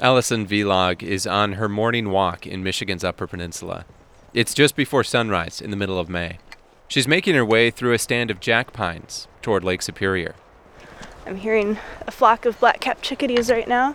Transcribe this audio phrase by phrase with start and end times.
[0.00, 3.84] Alison Vilag is on her morning walk in Michigan's Upper Peninsula.
[4.32, 6.38] It's just before sunrise in the middle of May.
[6.88, 10.34] She's making her way through a stand of jack pines toward Lake Superior.
[11.24, 11.78] I'm hearing
[12.08, 13.94] a flock of black capped chickadees right now.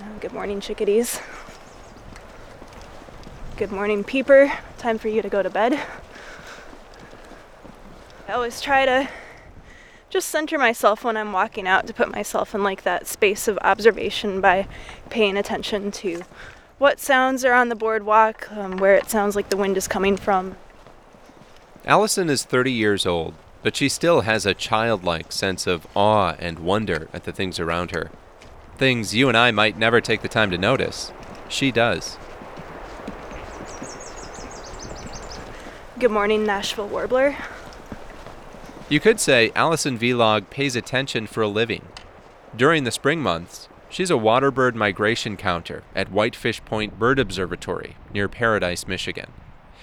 [0.00, 1.20] Uh, good morning, chickadees.
[3.56, 4.52] Good morning, peeper.
[4.76, 5.80] Time for you to go to bed.
[8.26, 9.08] I always try to
[10.10, 13.58] just center myself when I'm walking out to put myself in like that space of
[13.62, 14.66] observation by
[15.10, 16.22] paying attention to
[16.78, 20.16] what sounds are on the boardwalk, um, where it sounds like the wind is coming
[20.16, 20.56] from.
[21.84, 26.60] Alison is 30 years old, but she still has a childlike sense of awe and
[26.60, 28.10] wonder at the things around her.
[28.76, 31.12] Things you and I might never take the time to notice.
[31.48, 32.16] She does.
[35.98, 37.36] Good morning, Nashville Warbler.
[38.90, 41.86] You could say Alison Vilag pays attention for a living.
[42.56, 48.30] During the spring months, she's a waterbird migration counter at Whitefish Point Bird Observatory near
[48.30, 49.30] Paradise, Michigan.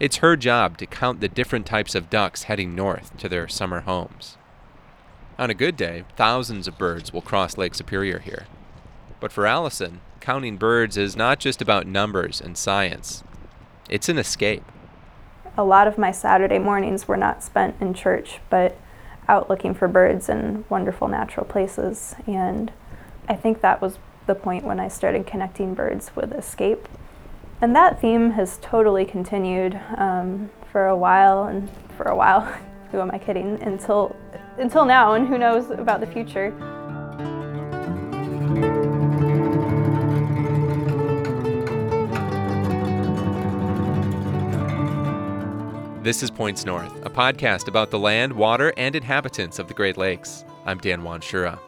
[0.00, 3.80] It's her job to count the different types of ducks heading north to their summer
[3.80, 4.38] homes.
[5.38, 8.46] On a good day, thousands of birds will cross Lake Superior here.
[9.20, 13.22] But for Alison, counting birds is not just about numbers and science,
[13.90, 14.64] it's an escape.
[15.58, 18.78] A lot of my Saturday mornings were not spent in church, but
[19.28, 22.14] out looking for birds in wonderful natural places.
[22.26, 22.72] And
[23.28, 26.88] I think that was the point when I started connecting birds with escape.
[27.60, 32.40] And that theme has totally continued um, for a while, and for a while,
[32.92, 34.14] who am I kidding, until,
[34.58, 36.54] until now, and who knows about the future.
[46.06, 49.96] This is Points North, a podcast about the land, water, and inhabitants of the Great
[49.96, 50.44] Lakes.
[50.64, 51.58] I'm Dan Wanschura.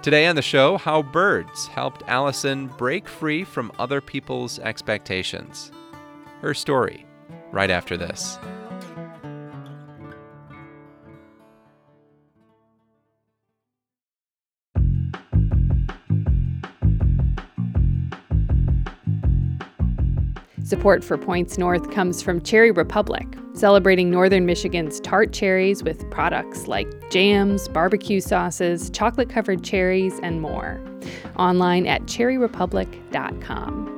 [0.00, 5.70] Today on the show, how birds helped Alison break free from other people's expectations.
[6.40, 7.04] Her story,
[7.52, 8.38] right after this.
[20.64, 26.66] Support for Points North comes from Cherry Republic, celebrating northern Michigan's tart cherries with products
[26.66, 30.78] like jams, barbecue sauces, chocolate covered cherries, and more.
[31.36, 33.92] Online at cherryrepublic.com.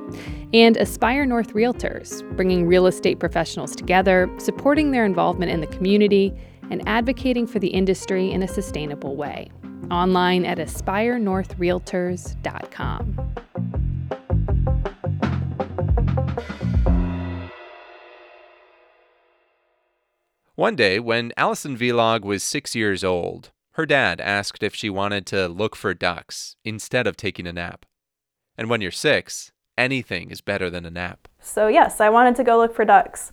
[0.53, 6.33] And Aspire North Realtors, bringing real estate professionals together, supporting their involvement in the community,
[6.69, 9.49] and advocating for the industry in a sustainable way.
[9.89, 13.37] Online at aspirenorthrealtors.com.
[20.57, 25.27] One day, when Alison Vilag was six years old, her dad asked if she wanted
[25.27, 27.85] to look for ducks instead of taking a nap.
[28.57, 31.27] And when you're six, anything is better than a nap.
[31.39, 33.31] So, yes, I wanted to go look for ducks.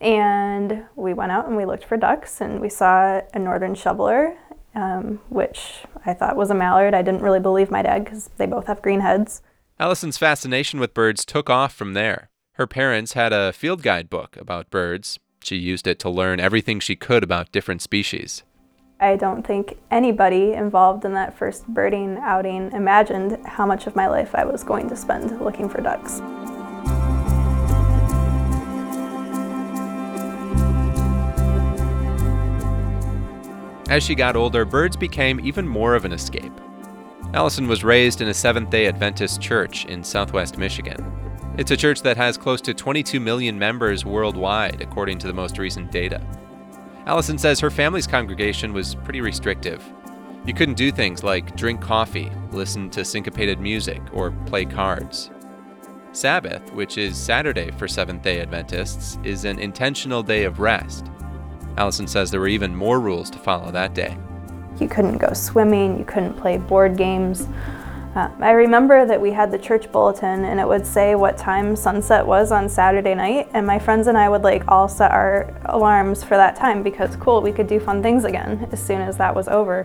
[0.00, 4.36] And we went out and we looked for ducks, and we saw a northern shoveler,
[4.74, 6.94] um, which I thought was a mallard.
[6.94, 9.40] I didn't really believe my dad because they both have green heads.
[9.78, 12.28] Alison's fascination with birds took off from there.
[12.54, 16.80] Her parents had a field guide book about birds, she used it to learn everything
[16.80, 18.42] she could about different species.
[18.98, 24.06] I don't think anybody involved in that first birding outing imagined how much of my
[24.06, 26.20] life I was going to spend looking for ducks.
[33.88, 36.60] As she got older, birds became even more of an escape.
[37.34, 41.25] Alison was raised in a Seventh day Adventist church in southwest Michigan.
[41.58, 45.56] It's a church that has close to 22 million members worldwide, according to the most
[45.56, 46.20] recent data.
[47.06, 49.82] Alison says her family's congregation was pretty restrictive.
[50.44, 55.30] You couldn't do things like drink coffee, listen to syncopated music, or play cards.
[56.12, 61.06] Sabbath, which is Saturday for Seventh day Adventists, is an intentional day of rest.
[61.78, 64.18] Alison says there were even more rules to follow that day.
[64.78, 67.48] You couldn't go swimming, you couldn't play board games.
[68.16, 71.76] Uh, I remember that we had the church bulletin and it would say what time
[71.76, 75.54] sunset was on Saturday night, and my friends and I would like all set our
[75.66, 79.18] alarms for that time because cool, we could do fun things again as soon as
[79.18, 79.82] that was over.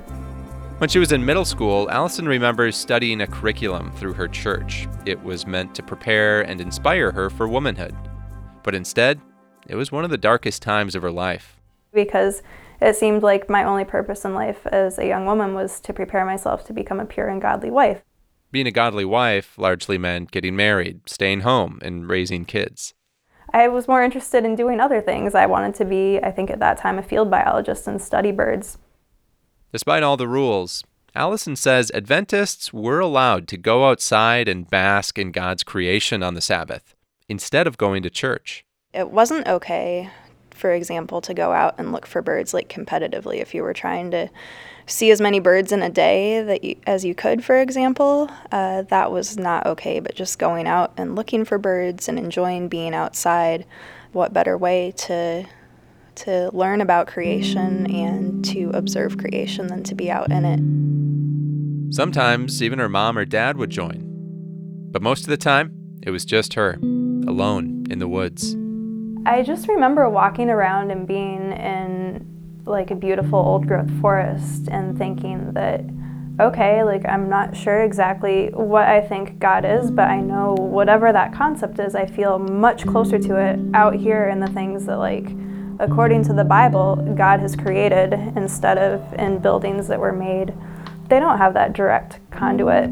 [0.78, 4.88] When she was in middle school, Alison remembers studying a curriculum through her church.
[5.06, 7.94] It was meant to prepare and inspire her for womanhood.
[8.64, 9.20] But instead,
[9.68, 11.60] it was one of the darkest times of her life.
[11.94, 12.44] Because
[12.80, 16.26] it seemed like my only purpose in life as a young woman was to prepare
[16.26, 18.02] myself to become a pure and godly wife.
[18.52, 22.94] Being a godly wife largely meant getting married, staying home, and raising kids.
[23.54, 25.36] I was more interested in doing other things.
[25.36, 28.78] I wanted to be, I think at that time, a field biologist and study birds.
[29.72, 30.84] Despite all the rules,
[31.16, 36.42] Alison says Adventists were allowed to go outside and bask in God's creation on the
[36.42, 36.96] Sabbath
[37.30, 38.66] instead of going to church.
[38.94, 40.10] It wasn't okay,
[40.62, 44.12] for example, to go out and look for birds like competitively if you were trying
[44.12, 44.30] to
[44.86, 48.30] see as many birds in a day that you, as you could, for example.
[48.52, 52.70] Uh, that was not okay, but just going out and looking for birds and enjoying
[52.70, 53.66] being outside,
[54.14, 55.46] what better way to
[56.14, 61.96] to learn about creation and to observe creation than to be out in it.
[61.96, 64.04] Sometimes even her mom or dad would join.
[64.92, 65.74] But most of the time,
[66.04, 68.58] it was just her, alone in the woods.
[69.26, 74.98] I just remember walking around and being in like a beautiful old growth forest and
[74.98, 75.84] thinking that
[76.40, 81.14] okay, like I'm not sure exactly what I think God is, but I know whatever
[81.14, 84.98] that concept is, I feel much closer to it out here in the things that
[84.98, 85.28] like
[85.80, 90.54] according to the Bible, God has created instead of in buildings that were made.
[91.10, 92.86] They don't have that direct conduit.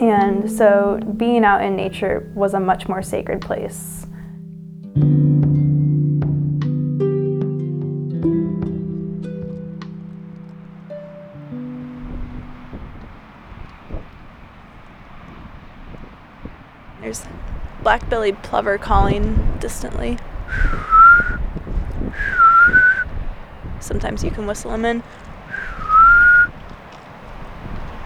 [0.00, 4.05] And so being out in nature was a much more sacred place.
[17.06, 17.24] There's
[17.82, 20.18] black-bellied plover calling distantly.
[23.80, 25.02] Sometimes you can whistle them in.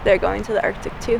[0.03, 1.19] They're going to the Arctic too.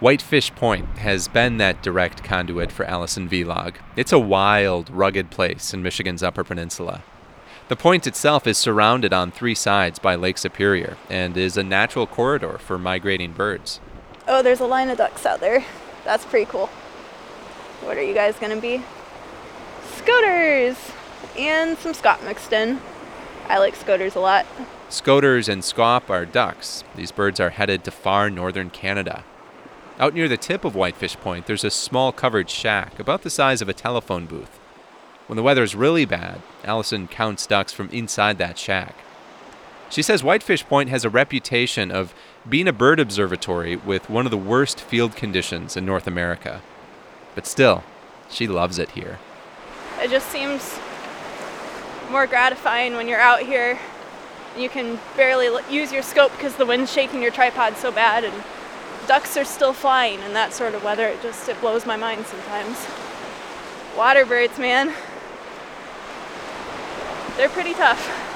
[0.00, 3.74] Whitefish Point has been that direct conduit for Alison Vilag.
[3.96, 7.02] It's a wild, rugged place in Michigan's Upper Peninsula.
[7.68, 12.06] The point itself is surrounded on three sides by Lake Superior and is a natural
[12.06, 13.78] corridor for migrating birds.
[14.26, 15.66] Oh, there's a line of ducks out there.
[16.06, 16.68] That's pretty cool.
[17.82, 18.82] What are you guys going to be?
[19.96, 20.78] Scoters!
[21.36, 22.80] And some scaup mixed in.
[23.48, 24.46] I like scoters a lot.
[24.88, 26.84] Scoters and scaup are ducks.
[26.94, 29.24] These birds are headed to far northern Canada.
[30.00, 33.60] Out near the tip of Whitefish Point, there's a small covered shack about the size
[33.60, 34.58] of a telephone booth.
[35.26, 38.94] When the weather's really bad, Alison counts ducks from inside that shack.
[39.90, 42.14] She says Whitefish Point has a reputation of
[42.48, 46.62] being a bird observatory with one of the worst field conditions in North America.
[47.34, 47.84] But still,
[48.30, 49.18] she loves it here.
[50.00, 50.78] It just seems
[52.10, 53.78] more gratifying when you're out here.
[54.56, 58.42] You can barely use your scope because the wind's shaking your tripod so bad and
[59.06, 61.06] ducks are still flying in that sort of weather.
[61.06, 62.86] It just it blows my mind sometimes.
[63.96, 64.94] Water birds, man.
[67.36, 68.26] They're pretty tough.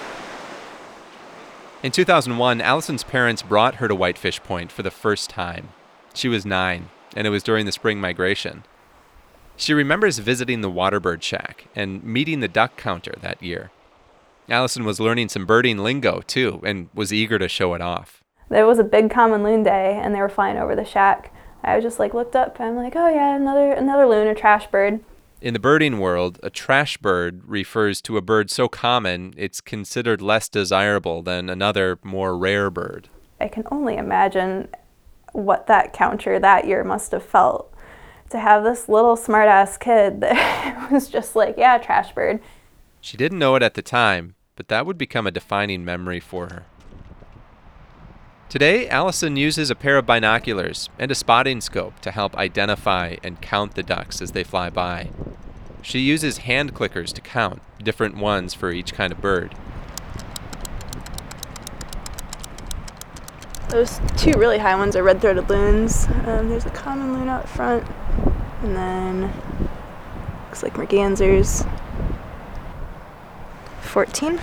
[1.82, 5.68] In 2001, Alison's parents brought her to Whitefish Point for the first time.
[6.14, 8.64] She was nine, and it was during the spring migration.
[9.56, 13.70] She remembers visiting the Waterbird Shack and meeting the duck counter that year.
[14.48, 18.66] Alison was learning some birding lingo, too, and was eager to show it off there
[18.66, 21.32] was a big common loon day and they were flying over the shack.
[21.62, 24.66] I just like looked up and I'm like, oh yeah, another another loon, a trash
[24.66, 25.00] bird.
[25.40, 30.22] In the birding world, a trash bird refers to a bird so common it's considered
[30.22, 33.08] less desirable than another more rare bird.
[33.40, 34.68] I can only imagine
[35.32, 37.74] what that counter that year must have felt
[38.30, 42.40] to have this little smartass kid that was just like, yeah, trash bird.
[43.00, 46.46] She didn't know it at the time, but that would become a defining memory for
[46.46, 46.64] her.
[48.54, 53.40] Today, Alison uses a pair of binoculars and a spotting scope to help identify and
[53.40, 55.10] count the ducks as they fly by.
[55.82, 59.56] She uses hand clickers to count, different ones for each kind of bird.
[63.70, 66.06] Those two really high ones are red throated loons.
[66.24, 67.84] Um, there's a common loon out front,
[68.62, 69.22] and then
[70.44, 71.68] looks like mergansers.
[73.80, 74.40] 14.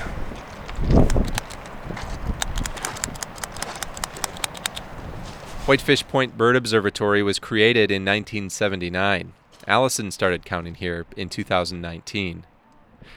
[5.71, 9.31] Whitefish Point Bird Observatory was created in 1979.
[9.65, 12.45] Alison started counting here in 2019.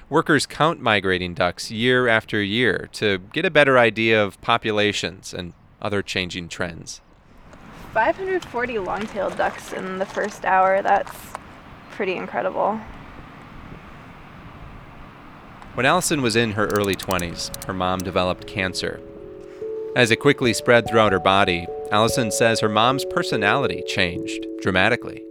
[0.08, 5.52] Workers count migrating ducks year after year to get a better idea of populations and
[5.82, 7.00] other changing trends.
[7.92, 10.80] 540 long-tailed ducks in the first hour.
[10.80, 11.10] That's
[11.90, 12.78] pretty incredible.
[15.74, 19.00] When Alison was in her early 20s, her mom developed cancer.
[19.96, 25.22] As it quickly spread throughout her body, Alison says her mom's personality changed dramatically.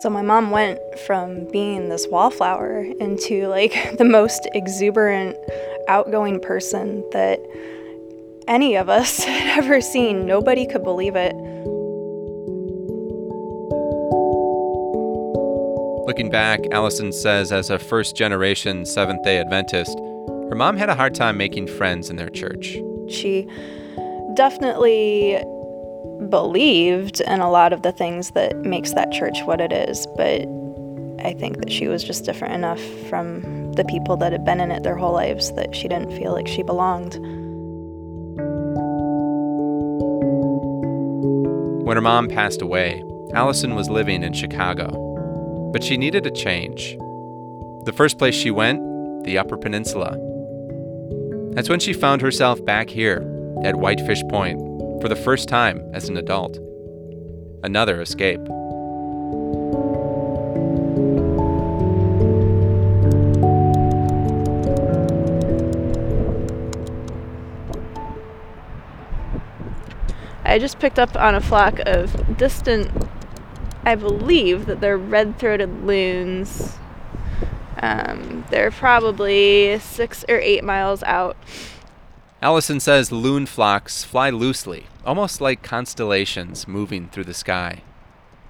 [0.00, 5.36] So my mom went from being this wallflower into like the most exuberant,
[5.88, 7.40] outgoing person that
[8.46, 10.26] any of us had ever seen.
[10.26, 11.34] Nobody could believe it.
[16.06, 19.98] Looking back, Alison says as a first generation Seventh day Adventist,
[20.48, 22.78] her mom had a hard time making friends in their church.
[23.08, 23.46] She
[24.38, 25.36] definitely
[26.30, 30.42] believed in a lot of the things that makes that church what it is, but
[31.26, 32.80] I think that she was just different enough
[33.10, 36.32] from the people that had been in it their whole lives that she didn't feel
[36.32, 37.14] like she belonged.
[41.84, 43.02] When her mom passed away,
[43.34, 46.96] Alison was living in Chicago, but she needed a change.
[47.86, 48.80] The first place she went,
[49.24, 50.16] the Upper Peninsula.
[51.54, 53.34] That's when she found herself back here
[53.64, 54.60] at Whitefish Point
[55.00, 56.58] for the first time as an adult.
[57.62, 58.40] Another escape.
[70.44, 72.90] I just picked up on a flock of distant,
[73.84, 76.78] I believe that they're red throated loons.
[77.82, 81.36] Um, they're probably six or eight miles out.
[82.40, 87.82] Alison says loon flocks fly loosely, almost like constellations moving through the sky.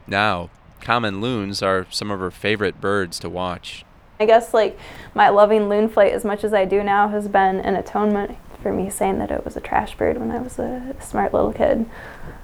[0.07, 3.87] Now, common loons are some of her favorite birds to watch.
[4.21, 4.79] I guess like
[5.15, 8.73] my loving loon flight as much as I do now has been an atonement for
[8.73, 11.87] me saying that it was a trash bird when I was a smart little kid.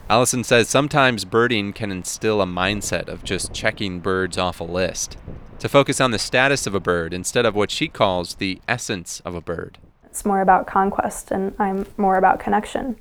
[0.08, 5.18] Alison says sometimes birding can instill a mindset of just checking birds off a list,
[5.58, 9.20] to focus on the status of a bird instead of what she calls the essence
[9.26, 9.78] of a bird.
[10.14, 13.00] It's more about conquest, and I'm more about connection.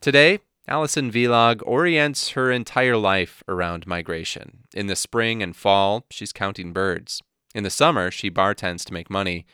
[0.00, 4.60] Today, Alison Vilag orients her entire life around migration.
[4.74, 7.20] In the spring and fall, she's counting birds.
[7.54, 9.44] In the summer, she bartends to make money.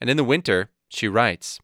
[0.00, 1.58] And in the winter, she writes.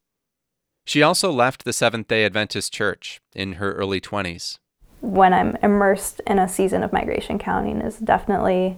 [0.84, 4.58] She also left the Seventh day Adventist Church in her early 20s.
[5.00, 8.76] When I'm immersed in a season of migration counting is definitely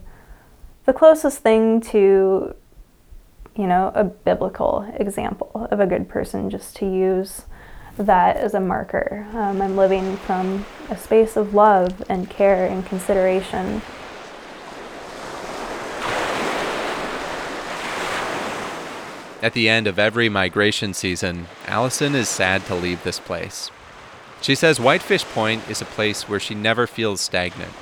[0.84, 2.54] the closest thing to,
[3.56, 7.42] you know, a biblical example of a good person just to use
[7.96, 9.26] that as a marker.
[9.32, 13.82] Um, I'm living from a space of love and care and consideration
[19.42, 23.70] At the end of every migration season, Alison is sad to leave this place.
[24.42, 27.72] She says Whitefish Point is a place where she never feels stagnant.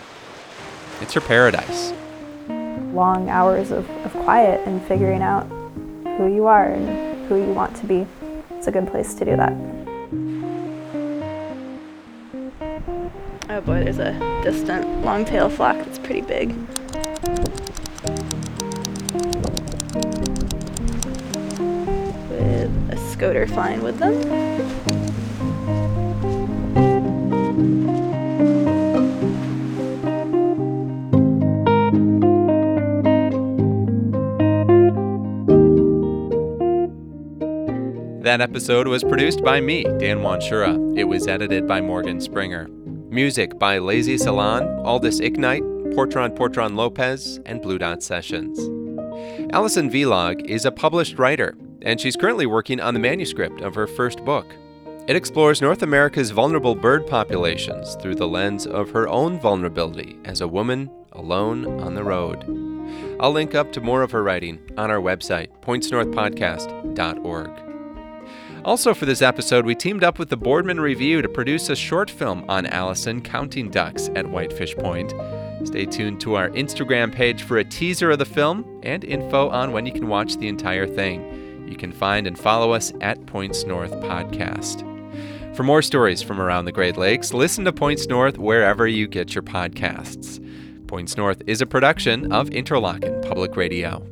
[1.01, 1.93] It's her paradise.
[2.49, 5.49] Long hours of, of quiet and figuring out
[6.19, 8.05] who you are and who you want to be.
[8.51, 9.53] It's a good place to do that.
[13.49, 16.57] Oh boy, there's a distant long-tail flock that's pretty big.
[22.29, 24.21] With a scoter flying with them.
[38.29, 40.99] That episode was produced by me, Dan Wanschura.
[40.99, 42.69] It was edited by Morgan Springer.
[43.09, 48.59] Music by Lazy Salon, Aldous Ichnite, Portron Portron Lopez, and Blue Dot Sessions.
[49.55, 53.87] Alison Vilag is a published writer and she's currently working on the manuscript of her
[53.87, 54.45] first book.
[55.07, 60.43] It explores North America's vulnerable bird populations through the lens of her own vulnerability as
[60.43, 62.45] a woman alone on the road.
[63.21, 67.68] I'll link up to more of her writing on our website, pointsnorthpodcast.org.
[68.69, 72.11] Also, for this episode, we teamed up with the Boardman Review to produce a short
[72.11, 75.15] film on Alison counting ducks at Whitefish Point.
[75.67, 79.73] Stay tuned to our Instagram page for a teaser of the film and info on
[79.73, 81.67] when you can watch the entire thing.
[81.67, 84.85] You can find and follow us at Points North Podcast.
[85.57, 89.35] For more stories from around the Great Lakes, listen to Points North wherever you get
[89.35, 90.45] your podcasts.
[90.87, 94.07] Points North is a production of Interlochen Public Radio.